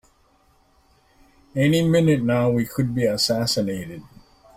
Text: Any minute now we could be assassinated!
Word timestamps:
Any 1.55 1.87
minute 1.87 2.23
now 2.23 2.49
we 2.49 2.65
could 2.65 2.95
be 2.95 3.05
assassinated! 3.05 4.01